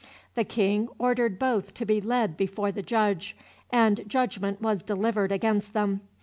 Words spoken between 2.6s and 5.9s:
the judge, and judgment was delivered against